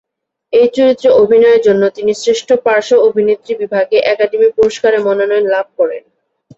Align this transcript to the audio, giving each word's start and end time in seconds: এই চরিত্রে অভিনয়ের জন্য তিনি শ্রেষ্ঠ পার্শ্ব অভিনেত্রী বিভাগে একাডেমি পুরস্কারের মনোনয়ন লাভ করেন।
এই 0.53 0.67
চরিত্রে 0.75 1.09
অভিনয়ের 1.21 1.61
জন্য 1.61 1.83
তিনি 1.89 2.11
শ্রেষ্ঠ 2.13 2.49
পার্শ্ব 2.65 2.97
অভিনেত্রী 3.07 3.53
বিভাগে 3.61 3.97
একাডেমি 4.05 4.47
পুরস্কারের 4.57 5.01
মনোনয়ন 5.07 5.45
লাভ 5.53 5.67
করেন। 5.79 6.03